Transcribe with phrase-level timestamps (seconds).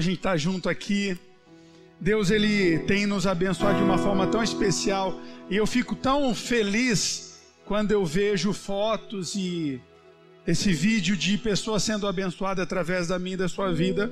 [0.00, 1.16] a gente estar tá junto aqui.
[2.00, 7.38] Deus ele tem nos abençoado de uma forma tão especial e eu fico tão feliz
[7.66, 9.78] quando eu vejo fotos e
[10.46, 14.10] esse vídeo de pessoas sendo abençoadas através da minha e da sua vida,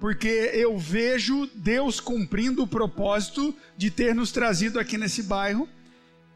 [0.00, 5.68] porque eu vejo Deus cumprindo o propósito de ter nos trazido aqui nesse bairro.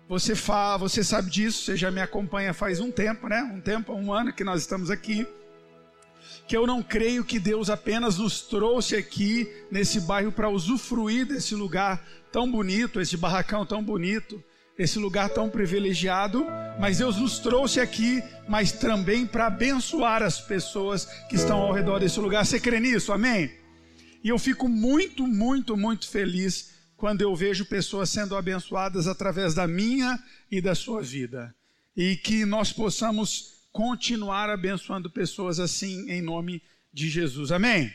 [0.09, 3.43] Você fala, você sabe disso, você já me acompanha faz um tempo, né?
[3.43, 5.27] Um tempo, um ano que nós estamos aqui
[6.47, 11.55] que eu não creio que Deus apenas nos trouxe aqui nesse bairro para usufruir desse
[11.55, 14.43] lugar tão bonito, esse barracão tão bonito,
[14.79, 16.47] esse lugar tão privilegiado,
[16.79, 21.99] mas Deus nos trouxe aqui, mas também para abençoar as pessoas que estão ao redor
[21.99, 22.45] desse lugar.
[22.45, 23.13] Você crê nisso?
[23.13, 23.51] Amém?
[24.23, 29.67] E eu fico muito, muito, muito feliz quando eu vejo pessoas sendo abençoadas através da
[29.67, 30.19] minha
[30.51, 31.55] e da sua vida.
[31.97, 36.63] E que nós possamos continuar abençoando pessoas assim em nome
[36.95, 37.53] de Jesus.
[37.53, 37.93] Amém?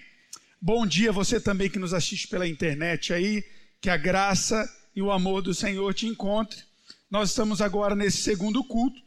[0.61, 3.43] Bom dia você também que nos assiste pela internet aí,
[3.81, 4.63] que a graça
[4.95, 6.61] e o amor do Senhor te encontre.
[7.09, 9.01] Nós estamos agora nesse segundo culto.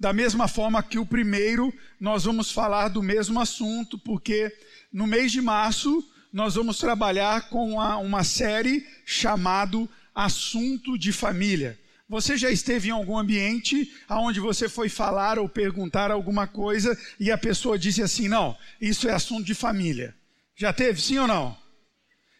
[0.00, 4.50] Da mesma forma que o primeiro, nós vamos falar do mesmo assunto, porque
[4.90, 11.78] no mês de março nós vamos trabalhar com uma, uma série chamado Assunto de Família.
[12.08, 17.30] Você já esteve em algum ambiente onde você foi falar ou perguntar alguma coisa e
[17.30, 20.16] a pessoa disse assim: não, isso é assunto de família.
[20.56, 21.56] Já teve, sim ou não?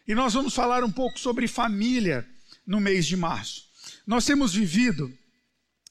[0.06, 2.26] E nós vamos falar um pouco sobre família
[2.66, 3.68] no mês de março.
[4.06, 5.12] Nós temos vivido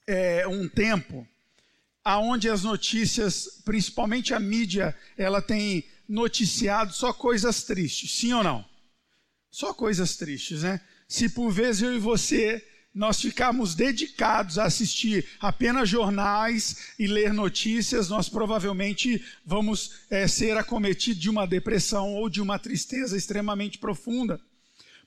[0.08, 1.28] é, um tempo
[2.04, 8.66] aonde as notícias, principalmente a mídia, ela tem noticiado só coisas tristes, sim ou não?
[9.52, 10.82] Só coisas tristes, né?
[11.08, 12.66] Se por vezes eu e você
[12.98, 20.58] nós ficarmos dedicados a assistir apenas jornais e ler notícias, nós provavelmente vamos é, ser
[20.58, 24.42] acometidos de uma depressão ou de uma tristeza extremamente profunda.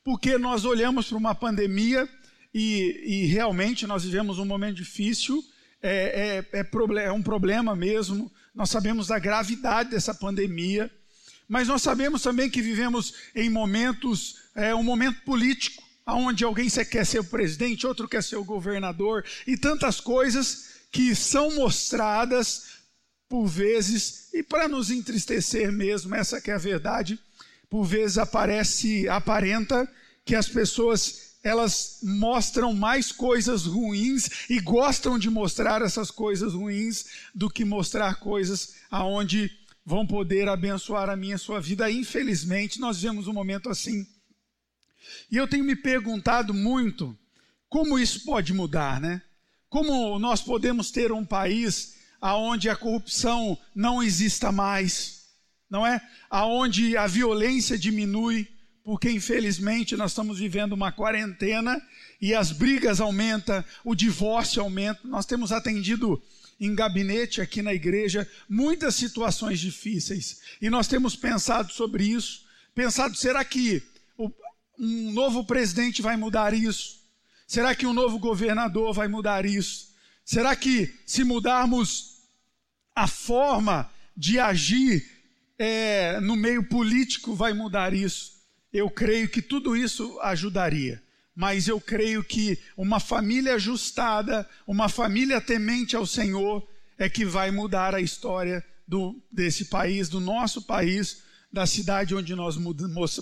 [0.05, 2.09] Porque nós olhamos para uma pandemia
[2.55, 5.45] e, e realmente nós vivemos um momento difícil,
[5.83, 10.89] é, é, é, é um problema mesmo, nós sabemos da gravidade dessa pandemia,
[11.49, 17.07] mas nós sabemos também que vivemos em momentos, é um momento político onde alguém quer
[17.07, 22.81] ser o presidente, outro quer ser o governador, e tantas coisas que são mostradas
[23.29, 27.19] por vezes, e para nos entristecer mesmo, essa que é a verdade,
[27.69, 29.89] por vezes aparece, aparenta
[30.25, 37.07] que as pessoas elas mostram mais coisas ruins e gostam de mostrar essas coisas ruins
[37.35, 39.51] do que mostrar coisas aonde
[39.85, 41.91] vão poder abençoar a minha e a sua vida.
[41.91, 44.07] Infelizmente, nós vivemos um momento assim.
[45.31, 47.17] E eu tenho me perguntado muito
[47.69, 49.23] como isso pode mudar, né?
[49.69, 55.27] Como nós podemos ter um país aonde a corrupção não exista mais,
[55.71, 56.01] não é?
[56.29, 58.49] Aonde a violência diminui,
[58.83, 61.81] porque infelizmente nós estamos vivendo uma quarentena
[62.21, 65.01] e as brigas aumentam, o divórcio aumenta.
[65.05, 66.21] Nós temos atendido
[66.59, 72.45] em gabinete aqui na igreja muitas situações difíceis e nós temos pensado sobre isso,
[72.75, 73.83] pensado será que
[74.81, 77.01] um novo presidente vai mudar isso?
[77.47, 79.91] Será que um novo governador vai mudar isso?
[80.25, 82.23] Será que se mudarmos
[82.95, 85.07] a forma de agir
[85.59, 88.41] é, no meio político vai mudar isso?
[88.73, 91.03] Eu creio que tudo isso ajudaria.
[91.35, 97.51] Mas eu creio que uma família ajustada, uma família temente ao Senhor, é que vai
[97.51, 102.57] mudar a história do, desse país, do nosso país, da cidade onde nós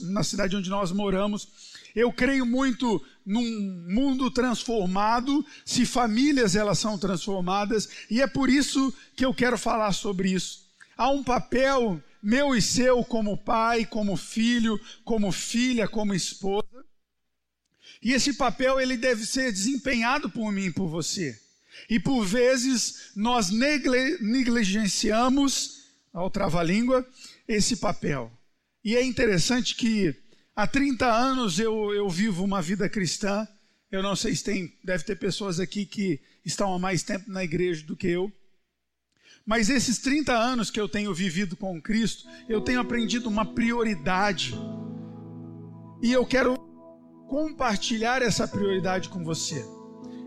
[0.03, 1.49] na cidade onde nós moramos.
[1.95, 3.43] Eu creio muito num
[3.89, 9.93] mundo transformado, se famílias elas são transformadas, e é por isso que eu quero falar
[9.93, 10.69] sobre isso.
[10.97, 16.69] Há um papel meu e seu como pai, como filho, como filha, como esposa.
[18.03, 21.37] E esse papel ele deve ser desempenhado por mim por você.
[21.89, 25.79] E por vezes nós negligenciamos,
[26.13, 27.05] ao trava-língua,
[27.49, 28.31] esse papel.
[28.85, 30.15] E é interessante que
[30.55, 33.49] há 30 anos eu, eu vivo uma vida cristã.
[33.91, 37.43] Eu não sei se tem, deve ter pessoas aqui que estão há mais tempo na
[37.43, 38.31] igreja do que eu.
[39.47, 44.55] Mas esses 30 anos que eu tenho vivido com Cristo, eu tenho aprendido uma prioridade.
[46.03, 46.55] E eu quero
[47.27, 49.65] compartilhar essa prioridade com você.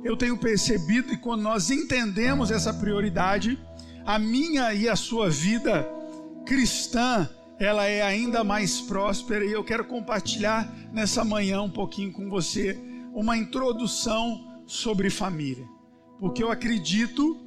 [0.04, 3.60] Eu tenho percebido que quando nós entendemos essa prioridade,
[4.04, 5.88] a minha e a sua vida
[6.52, 12.30] cristã, ela é ainda mais próspera e eu quero compartilhar nessa manhã um pouquinho com
[12.30, 12.78] você
[13.14, 15.66] uma introdução sobre família.
[16.20, 17.40] Porque eu acredito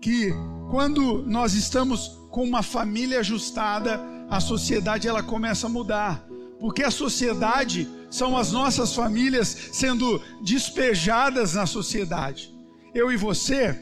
[0.00, 0.32] que
[0.70, 4.00] quando nós estamos com uma família ajustada,
[4.30, 6.26] a sociedade ela começa a mudar.
[6.58, 12.50] Porque a sociedade são as nossas famílias sendo despejadas na sociedade.
[12.94, 13.78] Eu e você,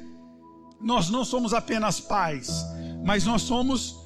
[0.81, 2.51] nós não somos apenas pais,
[3.05, 4.03] mas nós somos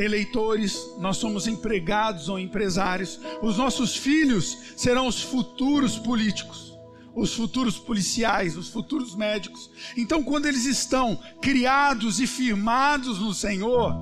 [0.00, 3.20] eleitores, nós somos empregados ou empresários.
[3.42, 6.72] Os nossos filhos serão os futuros políticos,
[7.14, 9.70] os futuros policiais, os futuros médicos.
[9.96, 13.94] Então, quando eles estão criados e firmados no Senhor,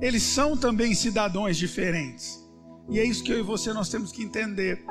[0.00, 2.42] eles são também cidadãos diferentes.
[2.90, 4.84] E é isso que eu e você nós temos que entender.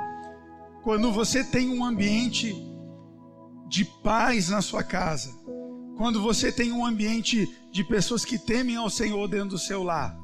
[0.84, 2.56] Quando você tem um ambiente
[3.68, 5.43] de paz na sua casa,
[5.98, 10.18] quando você tem um ambiente de pessoas que temem ao Senhor dentro do seu lar,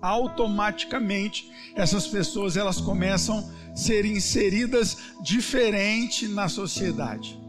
[0.00, 7.40] automaticamente essas pessoas elas começam a ser inseridas diferente na sociedade.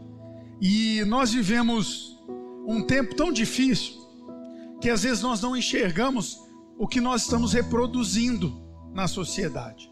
[0.60, 2.18] E nós vivemos
[2.66, 3.94] um tempo tão difícil
[4.80, 6.38] que às vezes nós não enxergamos
[6.78, 8.62] o que nós estamos reproduzindo
[8.92, 9.90] na sociedade.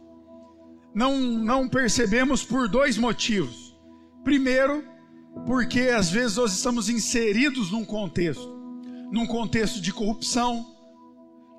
[0.94, 3.76] Não, não percebemos por dois motivos.
[4.22, 4.84] Primeiro,
[5.46, 8.48] porque às vezes nós estamos inseridos num contexto,
[9.10, 10.66] num contexto de corrupção,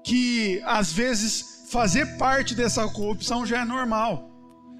[0.03, 4.29] que às vezes fazer parte dessa corrupção já é normal.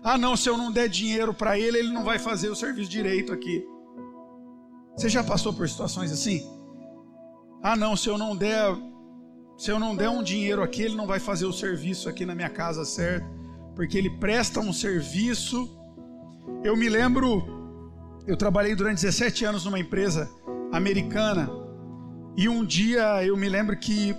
[0.04, 2.90] Ah, não, se eu não der dinheiro para ele, ele não vai fazer o serviço
[2.90, 3.66] direito aqui.
[4.96, 6.46] Você já passou por situações assim?
[7.62, 8.76] Ah, não, se eu não der
[9.58, 12.36] se eu não der um dinheiro aqui, ele não vai fazer o serviço aqui na
[12.36, 13.26] minha casa certo,
[13.76, 15.70] porque ele presta um serviço.
[16.64, 17.63] Eu me lembro,
[18.26, 20.30] eu trabalhei durante 17 anos numa empresa
[20.72, 21.50] americana,
[22.36, 24.16] e um dia eu me lembro que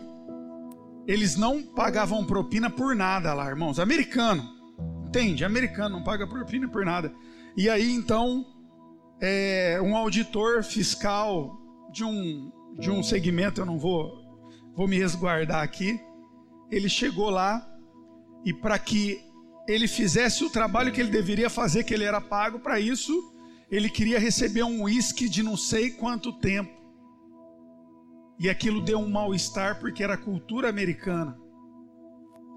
[1.06, 3.78] eles não pagavam propina por nada lá, irmãos.
[3.78, 4.42] Americano,
[5.06, 5.44] entende?
[5.44, 7.12] Americano não paga propina por nada.
[7.56, 8.44] E aí então,
[9.20, 11.58] é, um auditor fiscal
[11.92, 14.22] de um, de um segmento, eu não vou
[14.76, 16.00] vou me resguardar aqui.
[16.70, 17.64] Ele chegou lá
[18.44, 19.20] e para que
[19.68, 23.33] ele fizesse o trabalho que ele deveria fazer, que ele era pago para isso,
[23.70, 26.72] ele queria receber um uísque de não sei quanto tempo.
[28.38, 31.38] E aquilo deu um mal-estar porque era cultura americana.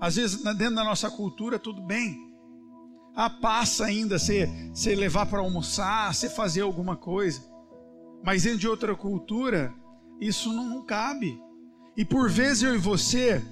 [0.01, 2.27] Às vezes, dentro da nossa cultura, tudo bem.
[3.15, 7.42] Ah, passa ainda você, você levar para almoçar, você fazer alguma coisa.
[8.24, 9.74] Mas dentro de outra cultura,
[10.19, 11.39] isso não, não cabe.
[11.95, 13.44] E por vezes eu e você,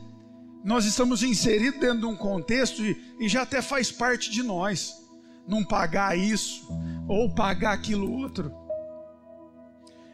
[0.64, 4.94] nós estamos inseridos dentro de um contexto e, e já até faz parte de nós.
[5.48, 6.68] Não pagar isso
[7.08, 8.52] ou pagar aquilo outro.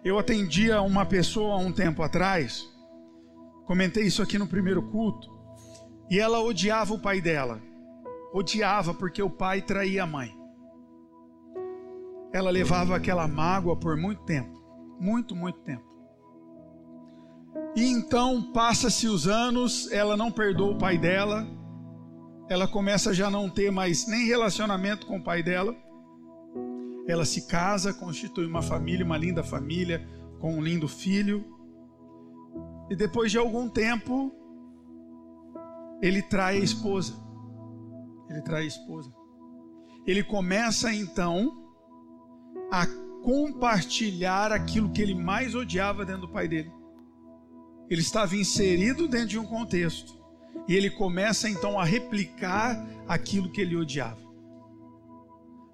[0.03, 2.67] Eu atendia uma pessoa há um tempo atrás,
[3.65, 5.29] comentei isso aqui no primeiro culto,
[6.09, 7.61] e ela odiava o pai dela.
[8.33, 10.35] Odiava porque o pai traía a mãe.
[12.33, 14.61] Ela levava aquela mágoa por muito tempo,
[14.99, 15.91] muito, muito tempo.
[17.75, 21.45] E então passa-se os anos, ela não perdoa o pai dela,
[22.49, 25.75] ela começa a já não ter mais nem relacionamento com o pai dela.
[27.11, 30.07] Ela se casa, constitui uma família, uma linda família,
[30.39, 31.45] com um lindo filho.
[32.89, 34.31] E depois de algum tempo,
[36.01, 37.13] ele trai a esposa.
[38.29, 39.13] Ele trai a esposa.
[40.05, 41.65] Ele começa então
[42.71, 42.85] a
[43.23, 46.71] compartilhar aquilo que ele mais odiava dentro do pai dele
[47.91, 50.18] ele estava inserido dentro de um contexto.
[50.65, 54.31] E ele começa então a replicar aquilo que ele odiava.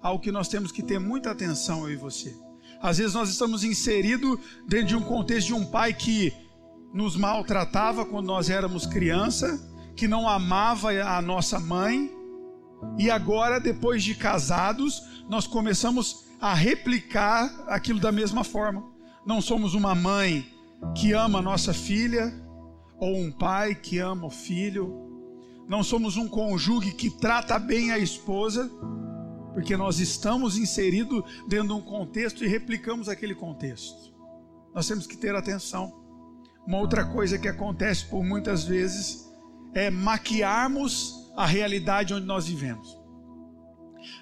[0.02, 2.36] Algo que nós temos que ter muita atenção, eu e você.
[2.80, 6.32] Às vezes nós estamos inseridos dentro de um contexto de um pai que
[6.92, 9.60] nos maltratava quando nós éramos criança,
[9.96, 12.10] que não amava a nossa mãe,
[12.96, 18.84] e agora, depois de casados, nós começamos a replicar aquilo da mesma forma.
[19.26, 20.46] Não somos uma mãe
[20.94, 22.32] que ama a nossa filha,
[22.98, 25.06] ou um pai que ama o filho.
[25.68, 28.70] Não somos um cônjuge que trata bem a esposa,
[29.58, 34.14] porque nós estamos inseridos dentro de um contexto e replicamos aquele contexto.
[34.72, 35.92] Nós temos que ter atenção.
[36.64, 39.28] Uma outra coisa que acontece por muitas vezes
[39.74, 42.96] é maquiarmos a realidade onde nós vivemos.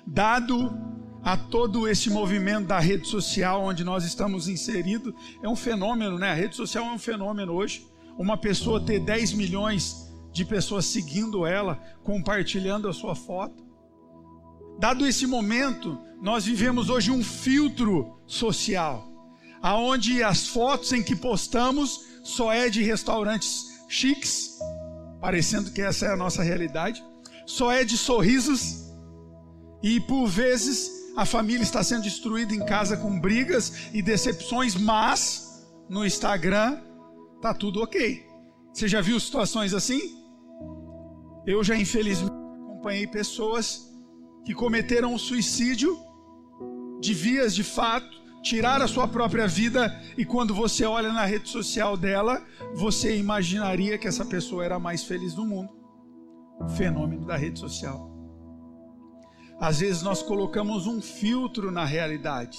[0.07, 0.75] Dado
[1.23, 5.13] a todo esse movimento da rede social onde nós estamos inseridos.
[5.43, 6.31] É um fenômeno, né?
[6.31, 7.87] A rede social é um fenômeno hoje.
[8.17, 13.66] Uma pessoa ter 10 milhões de pessoas seguindo ela, compartilhando a sua foto.
[14.79, 19.09] Dado esse momento, nós vivemos hoje um filtro social,
[19.63, 24.59] aonde as fotos em que postamos só é de restaurantes chiques,
[25.21, 27.03] parecendo que essa é a nossa realidade,
[27.47, 28.87] só é de sorrisos
[29.83, 35.67] e por vezes a família está sendo destruída em casa com brigas e decepções, mas
[35.89, 36.79] no Instagram
[37.41, 38.27] tá tudo ok.
[38.75, 40.01] Você já viu situações assim?
[41.47, 43.86] Eu já infelizmente acompanhei pessoas
[44.47, 45.99] que cometeram suicídio
[47.01, 51.49] de vias de fato, tirar a sua própria vida e quando você olha na rede
[51.49, 52.41] social dela,
[52.73, 55.77] você imaginaria que essa pessoa era a mais feliz do mundo.
[56.61, 58.09] O fenômeno da rede social.
[59.61, 62.59] Às vezes nós colocamos um filtro na realidade.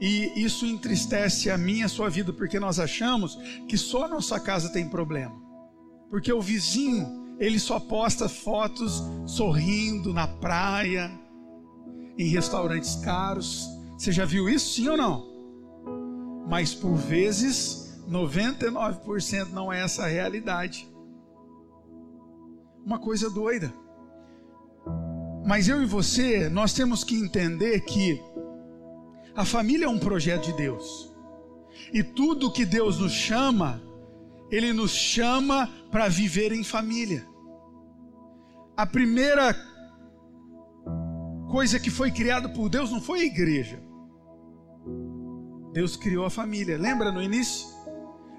[0.00, 3.38] E isso entristece a minha e a sua vida, porque nós achamos
[3.68, 5.34] que só a nossa casa tem problema.
[6.08, 11.10] Porque o vizinho, ele só posta fotos sorrindo na praia,
[12.16, 13.66] em restaurantes caros.
[13.98, 15.26] Você já viu isso, sim ou não?
[16.48, 20.88] Mas por vezes, 99% não é essa a realidade.
[22.86, 23.74] Uma coisa doida.
[25.44, 28.22] Mas eu e você, nós temos que entender que
[29.34, 31.12] a família é um projeto de Deus.
[31.92, 33.82] E tudo que Deus nos chama,
[34.48, 37.31] Ele nos chama para viver em família.
[38.76, 39.54] A primeira
[41.50, 43.82] coisa que foi criada por Deus não foi a igreja.
[45.72, 46.78] Deus criou a família.
[46.78, 47.66] Lembra no início?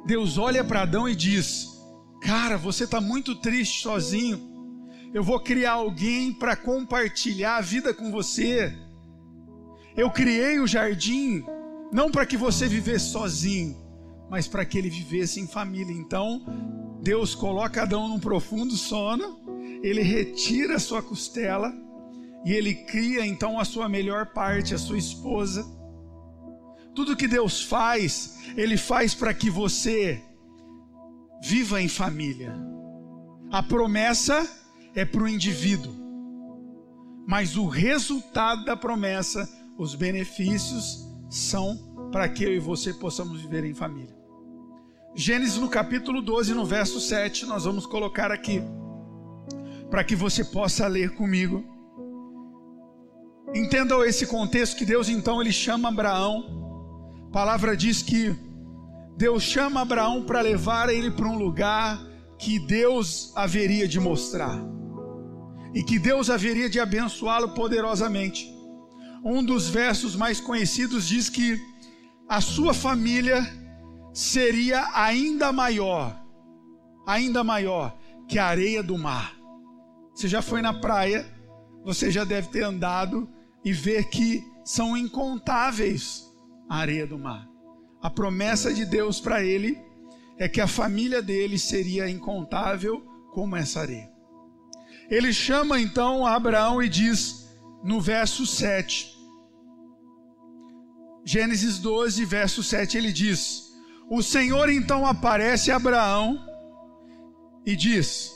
[0.06, 1.68] Deus olha para Adão e diz:
[2.22, 4.54] Cara, você está muito triste sozinho
[5.14, 8.76] eu vou criar alguém para compartilhar a vida com você.
[9.96, 11.46] Eu criei o jardim
[11.92, 13.78] não para que você vivesse sozinho,
[14.28, 15.94] mas para que ele vivesse em família.
[15.94, 16.44] Então,
[17.04, 19.40] Deus coloca Adão num profundo sono,
[19.84, 21.74] ele retira a sua costela
[22.46, 25.66] e ele cria então a sua melhor parte, a sua esposa.
[26.96, 30.22] Tudo que Deus faz, ele faz para que você
[31.42, 32.56] viva em família.
[33.52, 34.50] A promessa
[34.96, 35.94] é para o indivíduo,
[37.28, 43.66] mas o resultado da promessa, os benefícios, são para que eu e você possamos viver
[43.66, 44.16] em família.
[45.16, 48.62] Gênesis no capítulo 12, no verso 7, nós vamos colocar aqui,
[49.94, 51.64] para que você possa ler comigo.
[53.54, 57.28] Entendam esse contexto que Deus então ele chama Abraão.
[57.28, 58.36] A palavra diz que
[59.16, 62.04] Deus chama Abraão para levar ele para um lugar
[62.40, 64.60] que Deus haveria de mostrar
[65.76, 68.52] e que Deus haveria de abençoá-lo poderosamente.
[69.24, 71.62] Um dos versos mais conhecidos diz que
[72.28, 73.48] a sua família
[74.12, 76.20] seria ainda maior,
[77.06, 77.96] ainda maior
[78.28, 79.43] que a areia do mar.
[80.14, 81.26] Você já foi na praia,
[81.84, 83.28] você já deve ter andado
[83.64, 86.24] e ver que são incontáveis
[86.70, 87.48] a areia do mar.
[88.02, 89.78] A promessa de Deus para ele
[90.38, 93.02] é que a família dele seria incontável
[93.32, 94.12] como essa areia.
[95.10, 97.50] Ele chama então Abraão e diz
[97.84, 99.14] no verso 7.
[101.26, 103.72] Gênesis 12, verso 7, ele diz:
[104.10, 106.38] O Senhor então aparece a Abraão
[107.66, 108.32] e diz: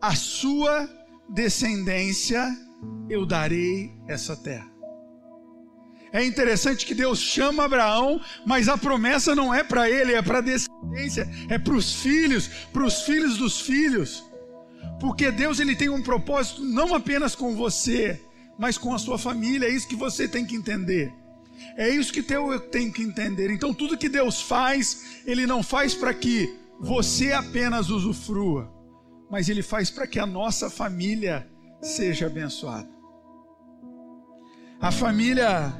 [0.00, 0.88] A sua
[1.28, 2.56] descendência
[3.10, 4.70] eu darei essa terra.
[6.12, 10.38] É interessante que Deus chama Abraão, mas a promessa não é para ele, é para
[10.38, 14.24] a descendência, é para os filhos, para os filhos dos filhos.
[15.00, 18.20] Porque Deus ele tem um propósito não apenas com você,
[18.58, 19.66] mas com a sua família.
[19.66, 21.12] É isso que você tem que entender.
[21.76, 23.50] É isso que eu tenho que entender.
[23.50, 26.48] Então, tudo que Deus faz, Ele não faz para que
[26.80, 28.72] você apenas usufrua,
[29.30, 31.48] mas Ele faz para que a nossa família
[31.80, 32.88] seja abençoada.
[34.80, 35.74] A família,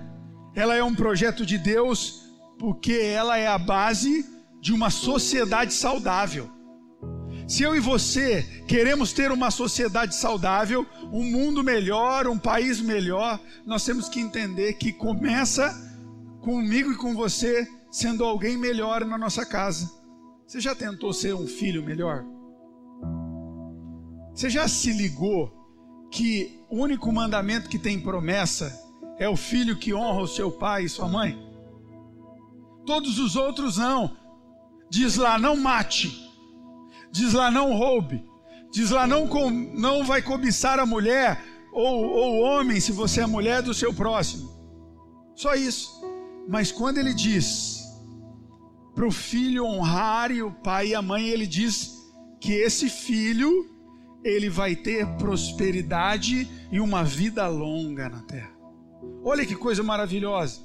[0.54, 2.24] ela é um projeto de Deus
[2.58, 4.26] porque ela é a base
[4.60, 6.50] de uma sociedade saudável.
[7.46, 13.40] Se eu e você queremos ter uma sociedade saudável, um mundo melhor, um país melhor,
[13.64, 15.72] nós temos que entender que começa
[16.42, 19.90] comigo e com você sendo alguém melhor na nossa casa.
[20.46, 22.24] Você já tentou ser um filho melhor?
[24.38, 25.52] Você já se ligou
[26.12, 28.72] que o único mandamento que tem promessa
[29.18, 31.36] é o filho que honra o seu pai e sua mãe?
[32.86, 34.16] Todos os outros não.
[34.88, 36.16] Diz lá, não mate
[37.10, 38.24] Diz lá, não roube.
[38.72, 43.26] Diz lá, não, com, não vai cobiçar a mulher ou, o homem, se você é
[43.26, 44.48] mulher do seu próximo.
[45.34, 45.90] Só isso.
[46.48, 47.82] Mas quando ele diz
[48.94, 51.92] para o filho honrar o pai e a mãe, ele diz
[52.40, 53.76] que esse filho
[54.24, 58.52] ele vai ter prosperidade e uma vida longa na terra.
[59.22, 60.60] Olha que coisa maravilhosa.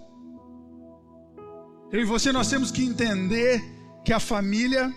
[1.91, 3.63] Eu e você nós temos que entender
[4.03, 4.93] que a família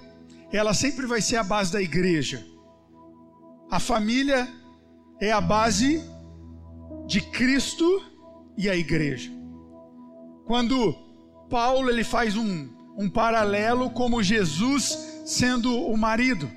[0.52, 2.44] ela sempre vai ser a base da igreja.
[3.70, 4.48] A família
[5.20, 6.02] é a base
[7.06, 8.02] de Cristo
[8.56, 9.30] e a igreja.
[10.46, 10.94] Quando
[11.50, 16.50] Paulo ele faz um, um paralelo como Jesus sendo o marido.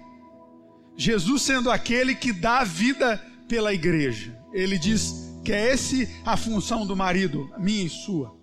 [0.99, 4.37] Jesus sendo aquele que dá vida pela igreja.
[4.51, 8.37] Ele diz que é esse a função do marido, minha e sua.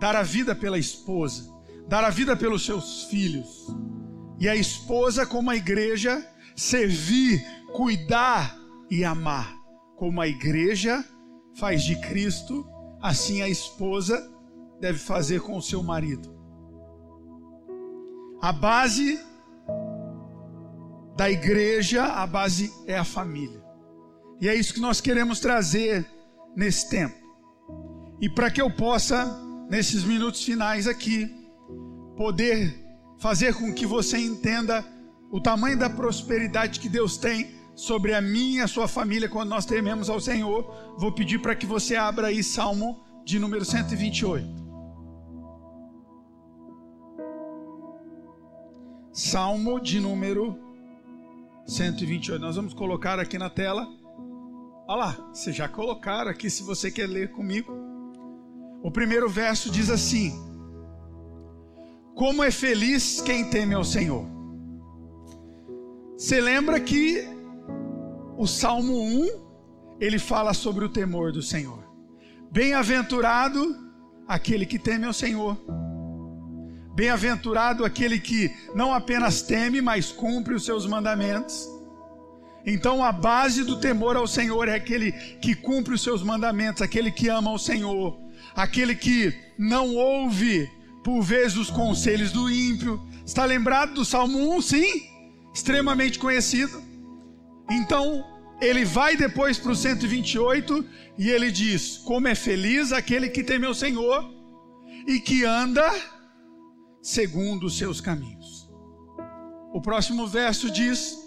[0.00, 1.46] Dar a vida pela esposa,
[1.86, 3.66] dar a vida pelos seus filhos.
[4.40, 6.26] E a esposa, como a igreja,
[6.56, 8.56] servir, cuidar
[8.90, 9.54] e amar.
[9.94, 11.04] Como a igreja
[11.54, 12.66] faz de Cristo,
[13.02, 14.26] assim a esposa
[14.80, 16.34] deve fazer com o seu marido.
[18.40, 19.20] A base
[21.16, 23.62] da igreja, a base é a família.
[24.40, 26.06] E é isso que nós queremos trazer
[26.56, 27.14] nesse tempo.
[28.20, 29.24] E para que eu possa,
[29.70, 31.30] nesses minutos finais aqui,
[32.16, 32.74] poder
[33.18, 34.84] fazer com que você entenda
[35.30, 39.48] o tamanho da prosperidade que Deus tem sobre a minha e a sua família quando
[39.48, 44.64] nós tememos ao Senhor, vou pedir para que você abra aí Salmo de número 128.
[49.12, 50.63] Salmo de número
[51.66, 52.40] 128.
[52.40, 53.86] Nós vamos colocar aqui na tela.
[54.86, 57.72] Olha lá, vocês já colocaram aqui se você quer ler comigo.
[58.82, 60.32] O primeiro verso diz assim:
[62.14, 64.26] Como é feliz quem teme ao Senhor.
[66.16, 67.24] Você lembra que
[68.36, 69.44] o Salmo 1
[70.00, 71.82] ele fala sobre o temor do Senhor.
[72.50, 73.76] Bem-aventurado
[74.28, 75.56] aquele que teme ao Senhor.
[76.94, 81.68] Bem-aventurado aquele que não apenas teme, mas cumpre os seus mandamentos.
[82.64, 87.10] Então a base do temor ao Senhor é aquele que cumpre os seus mandamentos, aquele
[87.10, 88.16] que ama o Senhor,
[88.54, 90.70] aquele que não ouve
[91.02, 93.02] por vezes os conselhos do ímpio.
[93.26, 94.62] Está lembrado do Salmo 1?
[94.62, 95.02] Sim,
[95.52, 96.82] extremamente conhecido.
[97.70, 98.24] Então
[98.60, 100.84] ele vai depois para o 128
[101.18, 104.24] e ele diz: Como é feliz aquele que teme o Senhor
[105.06, 105.92] e que anda
[107.04, 108.66] segundo os seus caminhos.
[109.74, 111.18] O próximo verso diz: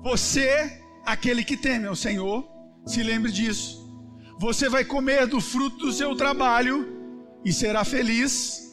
[0.00, 2.48] Você, aquele que teme ao Senhor,
[2.86, 3.82] se lembre disso.
[4.38, 6.86] Você vai comer do fruto do seu trabalho
[7.44, 8.72] e será feliz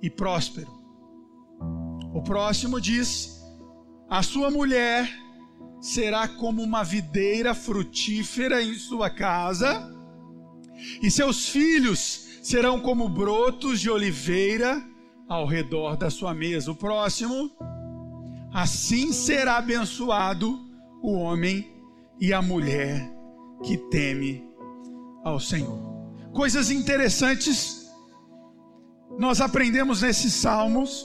[0.00, 0.74] e próspero.
[2.14, 3.38] O próximo diz:
[4.08, 5.10] A sua mulher
[5.78, 9.94] será como uma videira frutífera em sua casa,
[11.02, 14.80] e seus filhos serão como brotos de oliveira
[15.28, 16.70] ao redor da sua mesa.
[16.70, 17.50] O próximo,
[18.54, 20.56] assim será abençoado
[21.02, 21.68] o homem
[22.20, 23.12] e a mulher
[23.64, 24.44] que teme
[25.24, 25.76] ao Senhor.
[26.32, 27.90] Coisas interessantes
[29.18, 31.04] nós aprendemos nesses salmos,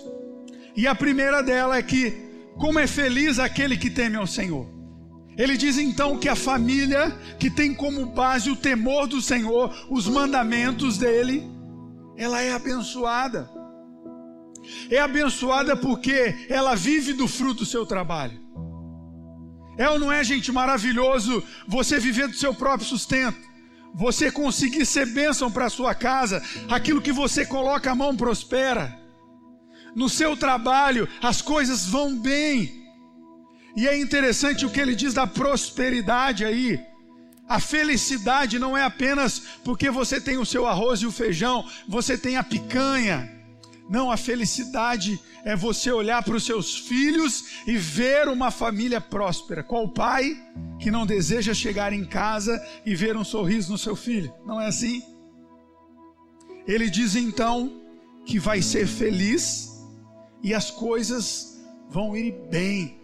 [0.76, 2.14] e a primeira dela é que,
[2.56, 4.68] como é feliz aquele que teme ao Senhor.
[5.38, 10.08] Ele diz então que a família que tem como base o temor do Senhor, os
[10.08, 11.44] mandamentos dele,
[12.18, 13.50] ela é abençoada.
[14.90, 18.40] É abençoada porque ela vive do fruto do seu trabalho.
[19.78, 23.40] É ou não é, gente, maravilhoso você viver do seu próprio sustento?
[23.94, 28.98] Você conseguir ser bênção para a sua casa, aquilo que você coloca a mão prospera.
[29.96, 32.81] No seu trabalho, as coisas vão bem.
[33.76, 36.80] E é interessante o que ele diz da prosperidade aí.
[37.48, 42.18] A felicidade não é apenas porque você tem o seu arroz e o feijão, você
[42.18, 43.30] tem a picanha.
[43.90, 49.64] Não, a felicidade é você olhar para os seus filhos e ver uma família próspera.
[49.64, 50.42] Qual pai
[50.80, 54.34] que não deseja chegar em casa e ver um sorriso no seu filho?
[54.46, 55.02] Não é assim?
[56.66, 57.82] Ele diz então
[58.26, 59.70] que vai ser feliz
[60.42, 63.01] e as coisas vão ir bem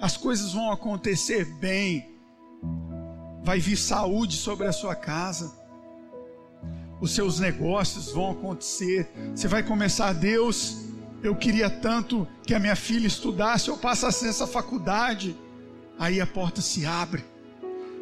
[0.00, 2.14] as coisas vão acontecer bem,
[3.42, 5.52] vai vir saúde sobre a sua casa,
[7.00, 10.84] os seus negócios vão acontecer, você vai começar, Deus,
[11.22, 15.36] eu queria tanto que a minha filha estudasse, eu passasse nessa faculdade,
[15.98, 17.24] aí a porta se abre,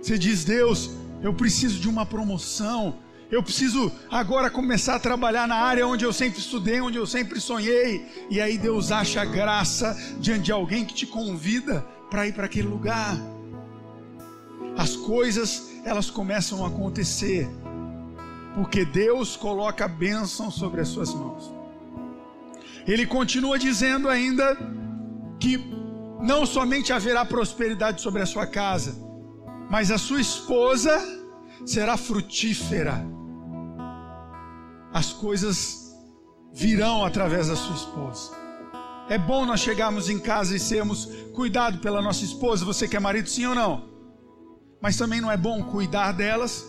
[0.01, 0.91] você diz, Deus,
[1.23, 2.99] eu preciso de uma promoção,
[3.31, 7.41] eu preciso agora começar a trabalhar na área onde eu sempre estudei, onde eu sempre
[7.41, 8.07] sonhei.
[8.31, 12.69] E aí Deus acha graça diante de alguém que te convida para ir para aquele
[12.69, 13.17] lugar.
[14.79, 17.49] As coisas, elas começam a acontecer.
[18.55, 21.53] Porque Deus coloca a bênção sobre as suas mãos.
[22.87, 24.57] Ele continua dizendo ainda
[25.41, 25.59] que
[26.23, 28.97] não somente haverá prosperidade sobre a sua casa,
[29.69, 30.97] mas a sua esposa
[31.67, 33.16] será frutífera
[34.97, 35.95] as coisas
[36.55, 38.31] virão através da sua esposa.
[39.11, 41.05] É bom nós chegarmos em casa e sermos
[41.35, 42.65] cuidados pela nossa esposa.
[42.65, 43.91] Você que é marido, sim ou não?
[44.81, 46.65] Mas também não é bom cuidar delas.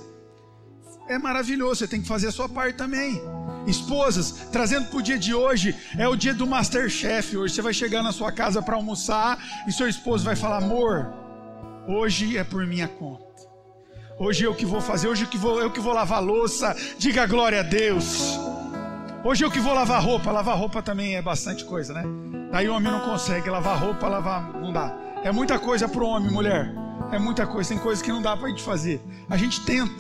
[1.08, 3.22] É maravilhoso, você tem que fazer a sua parte também.
[3.66, 7.38] Esposas, trazendo para o dia de hoje, é o dia do Masterchef.
[7.38, 11.14] Hoje você vai chegar na sua casa para almoçar e seu esposo vai falar: amor,
[11.88, 13.27] hoje é por minha conta.
[14.20, 16.76] Hoje eu que vou fazer, hoje eu que vou, eu que vou lavar louça.
[16.98, 18.36] Diga glória a Deus.
[19.24, 20.32] Hoje eu que vou lavar roupa.
[20.32, 22.04] Lavar roupa também é bastante coisa, né?
[22.52, 24.92] Daí o homem não consegue lavar roupa, lavar não dá.
[25.24, 26.74] É muita coisa para o homem, mulher.
[27.12, 27.70] É muita coisa.
[27.70, 29.00] Tem coisas que não dá para a gente fazer.
[29.30, 29.94] A gente tenta.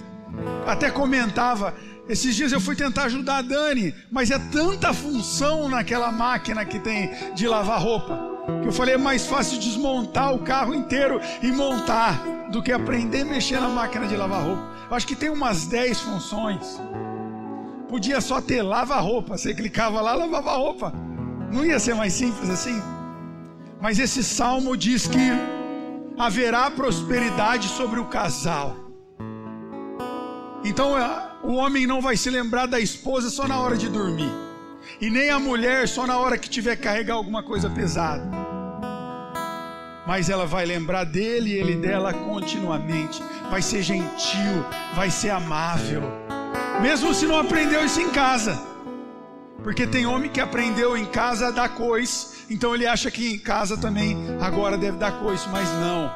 [0.65, 1.75] Até comentava.
[2.09, 6.79] Esses dias eu fui tentar ajudar a Dani, mas é tanta função naquela máquina que
[6.79, 8.17] tem de lavar roupa.
[8.61, 13.21] Que eu falei, é mais fácil desmontar o carro inteiro e montar do que aprender
[13.21, 14.63] a mexer na máquina de lavar roupa.
[14.89, 16.81] Eu acho que tem umas 10 funções.
[17.89, 19.37] Podia só ter lava-roupa.
[19.37, 20.93] Você clicava lá, lavava roupa.
[21.51, 22.81] Não ia ser mais simples assim?
[23.81, 25.29] Mas esse salmo diz que
[26.17, 28.75] haverá prosperidade sobre o casal.
[30.63, 30.97] Então
[31.43, 34.31] o homem não vai se lembrar da esposa só na hora de dormir.
[34.99, 38.23] E nem a mulher só na hora que tiver que carregar alguma coisa pesada.
[40.07, 43.21] Mas ela vai lembrar dele e ele dela continuamente.
[43.51, 46.01] Vai ser gentil, vai ser amável.
[46.81, 48.57] Mesmo se não aprendeu isso em casa.
[49.63, 53.39] Porque tem homem que aprendeu em casa a dar cois, então ele acha que em
[53.39, 56.09] casa também agora deve dar cois, mas não.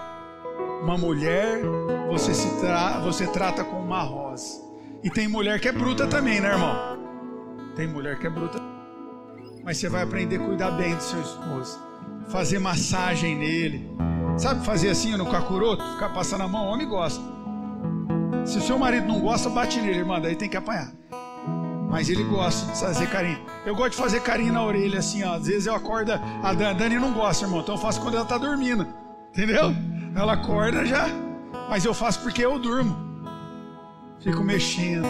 [0.84, 1.62] Uma mulher
[2.10, 4.71] você se tra você trata com uma rosa.
[5.04, 6.76] E tem mulher que é bruta também, né, irmão?
[7.76, 8.60] Tem mulher que é bruta.
[9.64, 11.80] Mas você vai aprender a cuidar bem do seu esposo.
[12.30, 13.90] Fazer massagem nele.
[14.38, 15.84] Sabe fazer assim no cacuroto?
[15.94, 17.22] Ficar passando a mão, homem gosta.
[18.46, 20.92] Se o seu marido não gosta, bate nele, irmã, daí tem que apanhar.
[21.90, 23.40] Mas ele gosta de fazer carinho.
[23.66, 25.34] Eu gosto de fazer carinho na orelha, assim, ó.
[25.34, 26.14] Às vezes eu acordo.
[26.14, 27.62] A Dani não gosta, irmão.
[27.62, 28.88] Então eu faço quando ela tá dormindo.
[29.30, 29.74] Entendeu?
[30.16, 31.08] Ela acorda já.
[31.70, 33.11] Mas eu faço porque eu durmo.
[34.24, 35.08] Fico mexendo.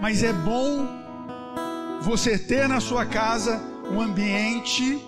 [0.00, 0.86] Mas é bom
[2.02, 5.02] você ter na sua casa um ambiente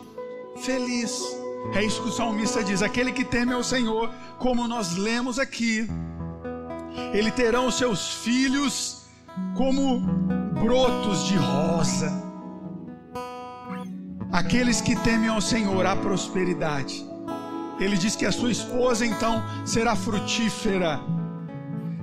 [0.63, 1.23] feliz.
[1.75, 5.89] É isso que o salmista diz: aquele que teme ao Senhor, como nós lemos aqui,
[7.13, 9.05] ele terão os seus filhos
[9.57, 10.01] como
[10.61, 12.11] brotos de rosa.
[14.33, 17.05] Aqueles que temem ao Senhor, a prosperidade.
[17.79, 21.01] Ele diz que a sua esposa então será frutífera.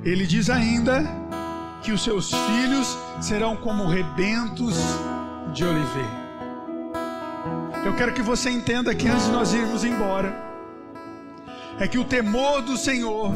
[0.09, 1.03] Ele diz ainda
[1.83, 4.75] que os seus filhos serão como rebentos
[5.53, 6.27] de oliveira.
[7.85, 10.29] Eu quero que você entenda que antes de nós irmos embora,
[11.79, 13.31] é que o temor do Senhor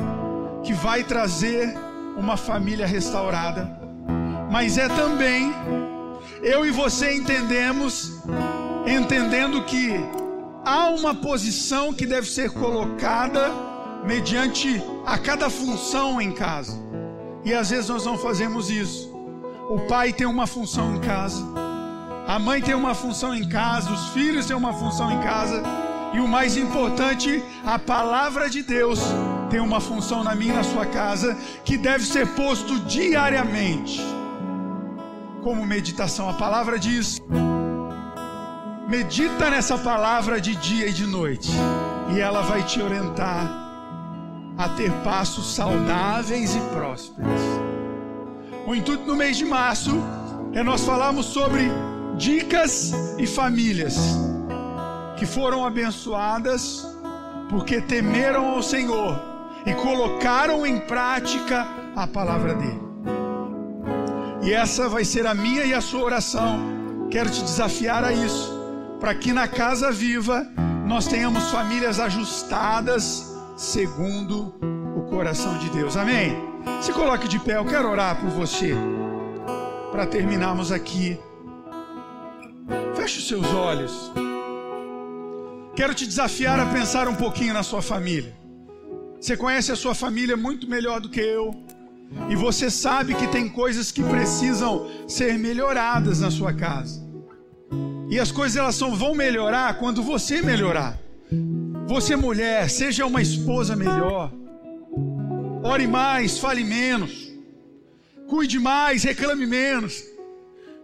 [0.63, 1.77] que vai trazer
[2.17, 3.81] uma família restaurada
[4.51, 5.53] mas é também
[6.43, 8.21] eu e você entendemos,
[8.85, 9.95] entendendo que
[10.65, 13.49] há uma posição que deve ser colocada
[14.05, 16.79] mediante a cada função em casa.
[17.43, 19.11] E às vezes nós não fazemos isso.
[19.69, 21.43] O pai tem uma função em casa,
[22.27, 25.63] a mãe tem uma função em casa, os filhos têm uma função em casa,
[26.13, 28.99] e o mais importante, a palavra de Deus
[29.49, 34.01] tem uma função na minha e na sua casa que deve ser posto diariamente
[35.41, 36.29] como meditação.
[36.29, 37.21] A palavra diz:
[38.89, 41.49] medita nessa palavra de dia e de noite,
[42.13, 43.60] e ela vai te orientar
[44.57, 47.41] a ter passos saudáveis e prósperos.
[48.67, 49.91] O intuito no mês de março
[50.53, 51.69] é nós falarmos sobre
[52.17, 53.97] dicas e famílias
[55.17, 56.87] que foram abençoadas
[57.49, 59.19] porque temeram ao Senhor
[59.65, 62.81] e colocaram em prática a palavra dele.
[64.43, 67.07] E essa vai ser a minha e a sua oração.
[67.11, 68.51] Quero te desafiar a isso,
[68.99, 70.47] para que na casa viva
[70.87, 73.30] nós tenhamos famílias ajustadas
[73.61, 74.55] segundo
[74.97, 75.95] o coração de Deus.
[75.95, 76.35] Amém?
[76.81, 78.75] Se coloque de pé, eu quero orar por você.
[79.91, 81.19] Para terminarmos aqui.
[82.95, 84.11] Feche os seus olhos.
[85.75, 88.35] Quero te desafiar a pensar um pouquinho na sua família.
[89.19, 91.53] Você conhece a sua família muito melhor do que eu.
[92.29, 96.99] E você sabe que tem coisas que precisam ser melhoradas na sua casa.
[98.09, 100.99] E as coisas elas só vão melhorar quando você melhorar.
[101.93, 104.31] Você mulher, seja uma esposa melhor.
[105.61, 107.11] Ore mais, fale menos.
[108.29, 110.01] Cuide mais, reclame menos.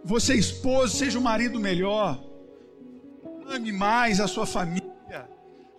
[0.04, 2.22] Você esposo, seja um marido melhor.
[3.48, 5.26] Ame mais a sua família.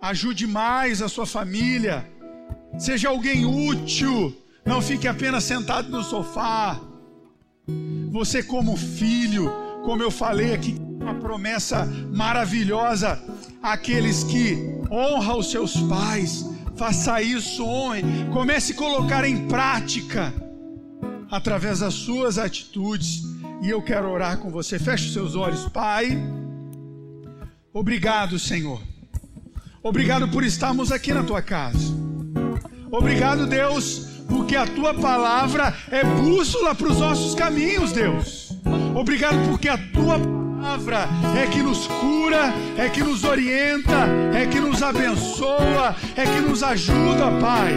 [0.02, 2.04] Ajude mais a sua família.
[2.76, 6.80] Seja alguém útil não fique apenas sentado no sofá.
[8.10, 9.48] Você, como filho,
[9.84, 13.22] como eu falei aqui, uma promessa maravilhosa
[13.62, 16.44] àqueles que honram os seus pais.
[16.76, 18.02] Faça isso, homem.
[18.32, 20.32] Comece a colocar em prática,
[21.30, 23.22] através das suas atitudes,
[23.62, 24.78] e eu quero orar com você.
[24.78, 26.18] Feche os seus olhos, Pai.
[27.72, 28.80] Obrigado, Senhor.
[29.82, 31.94] Obrigado por estarmos aqui na tua casa.
[32.90, 38.52] Obrigado, Deus, porque a tua palavra é bússola para os nossos caminhos, Deus.
[38.94, 40.39] Obrigado porque a tua palavra
[41.36, 46.62] é que nos cura, é que nos orienta, é que nos abençoa, é que nos
[46.62, 47.74] ajuda, Pai.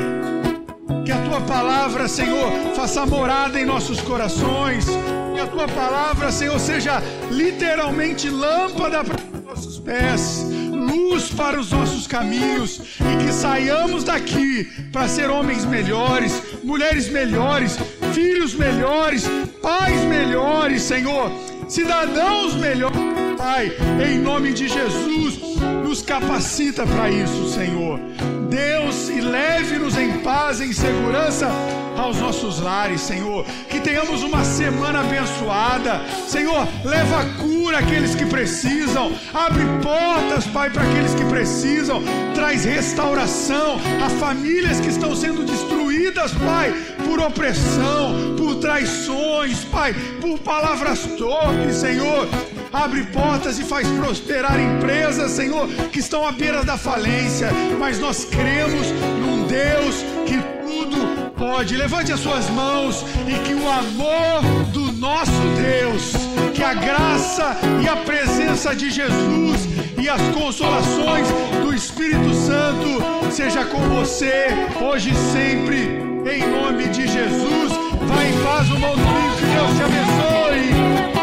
[1.06, 4.86] Que a tua palavra, Senhor, faça morada em nossos corações.
[5.34, 11.72] Que a tua palavra, Senhor, seja literalmente lâmpada para os nossos pés, luz para os
[11.72, 17.78] nossos caminhos e que saiamos daqui para ser homens melhores, mulheres melhores,
[18.14, 19.26] filhos melhores,
[19.62, 21.32] pais melhores, Senhor,
[21.74, 22.96] cidadãos melhores,
[23.36, 23.72] Pai,
[24.08, 25.40] em nome de Jesus,
[25.84, 28.00] nos capacita para isso, Senhor.
[28.48, 31.50] Deus, e leve-nos em paz, em segurança
[31.98, 33.44] aos nossos lares, Senhor.
[33.68, 36.00] Que tenhamos uma semana abençoada.
[36.28, 39.12] Senhor, leva cura àqueles que precisam.
[39.34, 42.04] Abre portas, Pai, para aqueles que precisam.
[42.36, 46.72] Traz restauração a famílias que estão sendo destruídas, Pai,
[47.14, 52.28] por opressão, por traições, Pai, por palavras torpes, Senhor.
[52.72, 57.52] Abre portas e faz prosperar empresas, Senhor, que estão à beira da falência.
[57.78, 58.88] Mas nós cremos
[59.22, 61.78] num Deus que tudo pode.
[61.78, 64.42] Levante as suas mãos e que o amor
[64.74, 66.14] do nosso Deus,
[66.56, 69.68] que a graça e a presença de Jesus
[70.02, 71.28] e as consolações
[71.62, 74.48] do Espírito Santo seja com você
[74.82, 77.72] hoje e sempre, em nome de Jesus.
[78.08, 81.23] Vai em paz, o bom que Deus te abençoe.